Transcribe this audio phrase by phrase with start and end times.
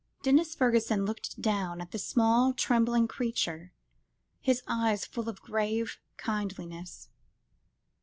[0.23, 3.71] Denis Fergusson looked down at the small trembling creature,
[4.39, 7.09] his eyes full of grave kindliness.